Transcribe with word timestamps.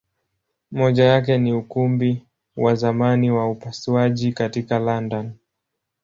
Moja 0.71 1.03
yake 1.03 1.37
ni 1.37 1.53
Ukumbi 1.53 2.25
wa 2.57 2.75
zamani 2.75 3.31
wa 3.31 3.49
upasuaji 3.51 4.33
katika 4.33 4.79
London. 4.79 5.33